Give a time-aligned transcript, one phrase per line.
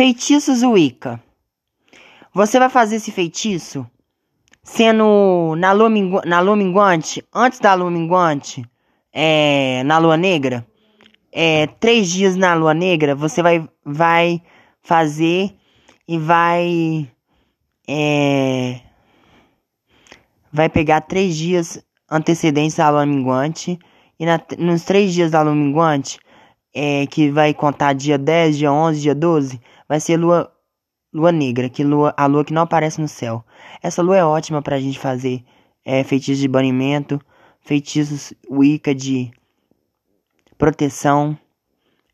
[0.00, 1.22] Feitiços Wicca.
[2.32, 3.86] Você vai fazer esse feitiço
[4.62, 8.64] sendo na lua, mingu na lua minguante, antes da lua minguante,
[9.12, 10.66] é, na lua negra.
[11.30, 14.40] É, três dias na lua negra, você vai, vai
[14.80, 15.54] fazer
[16.08, 17.06] e vai.
[17.86, 18.80] É,
[20.50, 21.78] vai pegar três dias
[22.10, 23.78] antecedentes da lua minguante.
[24.18, 26.18] E na, nos três dias da lua minguante,
[26.74, 30.48] é, que vai contar dia 10, dia 11, dia 12, vai ser lua,
[31.12, 33.44] lua negra, que lua, a lua que não aparece no céu.
[33.82, 35.44] Essa lua é ótima pra gente fazer
[35.84, 37.20] é, feitiços de banimento,
[37.62, 39.32] feitiços Wicca de
[40.56, 41.36] proteção,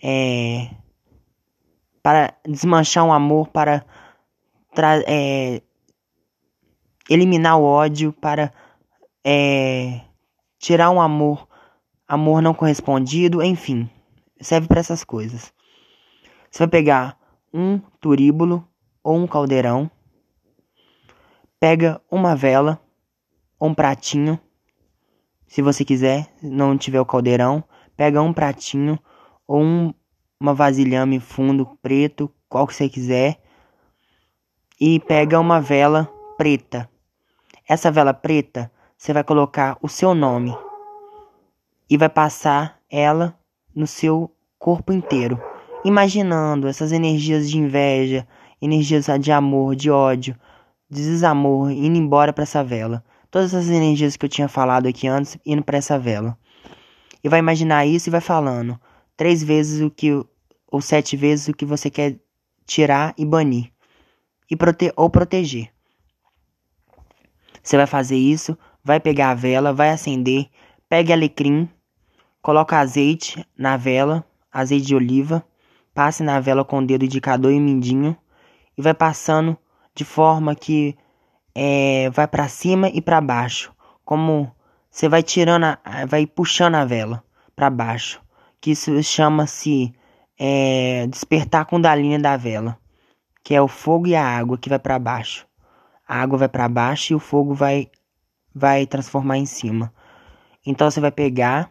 [0.00, 0.70] é,
[2.00, 3.82] para desmanchar um amor, para
[5.08, 5.60] é,
[7.10, 8.52] eliminar o ódio, para
[9.24, 10.00] é,
[10.60, 11.48] tirar um amor,
[12.06, 13.90] amor não correspondido, enfim
[14.44, 15.52] serve para essas coisas.
[16.50, 17.18] Você vai pegar
[17.54, 18.68] um turíbulo
[19.00, 19.88] ou um caldeirão,
[21.60, 22.80] pega uma vela
[23.60, 24.40] ou um pratinho,
[25.46, 27.62] se você quiser, não tiver o caldeirão,
[27.96, 28.98] pega um pratinho
[29.46, 29.94] ou um,
[30.40, 33.40] uma vasilhame fundo preto, qual que você quiser,
[34.80, 36.90] e pega uma vela preta.
[37.68, 38.68] Essa vela preta,
[38.98, 40.52] você vai colocar o seu nome
[41.88, 43.38] e vai passar ela
[43.72, 45.40] no seu corpo inteiro,
[45.84, 48.26] imaginando essas energias de inveja,
[48.60, 50.36] energias de amor, de ódio,
[50.88, 53.04] de desamor indo embora para essa vela.
[53.30, 56.38] Todas essas energias que eu tinha falado aqui antes indo para essa vela.
[57.22, 58.80] E vai imaginar isso e vai falando
[59.16, 60.12] três vezes o que
[60.70, 62.16] ou sete vezes o que você quer
[62.66, 63.70] tirar e banir
[64.50, 65.70] e prote ou proteger.
[67.62, 70.46] Você vai fazer isso, vai pegar a vela, vai acender,
[70.88, 71.68] pegue alecrim
[72.44, 75.42] Coloca azeite na vela, azeite de oliva,
[75.94, 78.16] passe na vela com o dedo indicador e mindinho
[78.76, 79.56] e vai passando
[79.94, 80.96] de forma que
[81.54, 83.72] é, vai para cima e para baixo,
[84.04, 84.50] como
[84.90, 87.22] você vai tirando, a, vai puxando a vela
[87.54, 88.20] para baixo,
[88.60, 89.94] que isso chama-se
[90.38, 92.76] é, despertar com da linha da vela,
[93.42, 95.46] que é o fogo e a água que vai para baixo.
[96.06, 97.88] A água vai para baixo e o fogo vai
[98.54, 99.92] vai transformar em cima.
[100.66, 101.70] Então você vai pegar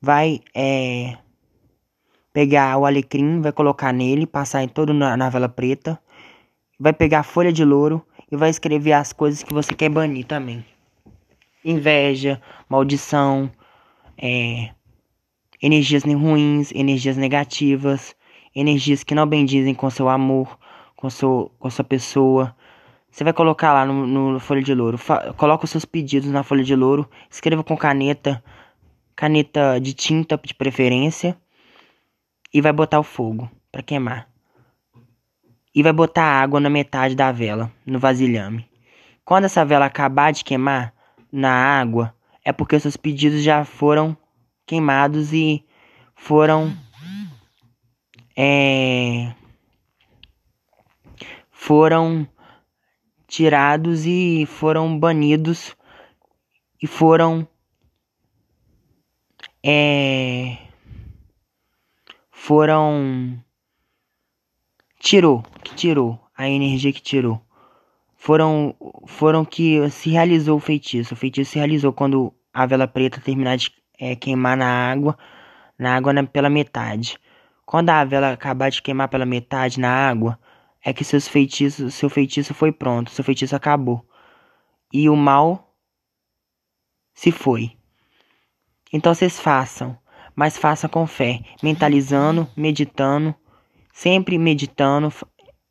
[0.00, 1.16] vai é,
[2.34, 5.98] pegar o alecrim, vai colocar nele, passar em todo na, na vela preta,
[6.78, 10.26] vai pegar a folha de louro e vai escrever as coisas que você quer banir
[10.26, 10.64] também.
[11.64, 13.48] Inveja, maldição,
[14.18, 14.70] é,
[15.62, 18.16] energias ruins, energias negativas,
[18.52, 20.58] energias que não bendizem com seu amor,
[20.96, 22.54] com, seu, com sua pessoa.
[23.12, 24.98] Você vai colocar lá no, no folha de louro.
[24.98, 27.08] Fa coloca os seus pedidos na folha de louro.
[27.30, 28.42] Escreva com caneta
[29.14, 31.38] caneta de tinta de preferência
[32.54, 34.28] e vai botar o fogo para queimar.
[35.74, 38.70] E vai botar água na metade da vela, no vasilhame.
[39.24, 40.94] Quando essa vela acabar de queimar
[41.32, 44.16] na água, é porque seus pedidos já foram
[44.64, 45.64] queimados e
[46.14, 46.72] foram
[48.36, 49.34] é,
[51.50, 52.28] foram
[53.26, 55.76] tirados e foram banidos
[56.80, 57.48] e foram
[59.64, 60.63] é,
[62.44, 63.42] foram
[65.00, 67.40] tirou, que tirou a energia que tirou.
[68.16, 71.14] Foram foram que se realizou o feitiço.
[71.14, 75.16] O feitiço se realizou quando a vela preta terminar de é, queimar na água,
[75.78, 77.18] na água na, pela metade.
[77.64, 80.38] Quando a vela acabar de queimar pela metade na água,
[80.84, 84.06] é que seus feitiços, seu feitiço foi pronto, seu feitiço acabou.
[84.92, 85.74] E o mal
[87.14, 87.72] se foi.
[88.92, 89.98] Então vocês façam,
[90.34, 93.34] mas façam com fé, mentalizando, meditando,
[93.92, 95.12] sempre meditando,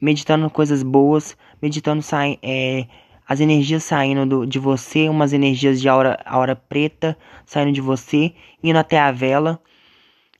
[0.00, 2.02] meditando coisas boas, meditando
[2.42, 2.86] é,
[3.26, 8.34] as energias saindo do, de você, umas energias de aura, aura preta saindo de você,
[8.62, 9.60] indo até a vela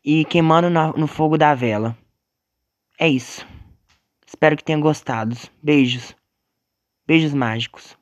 [0.04, 1.96] e queimando na, no fogo da vela.
[2.98, 3.46] É isso.
[4.26, 5.36] Espero que tenham gostado.
[5.62, 6.14] Beijos.
[7.06, 7.96] Beijos mágicos.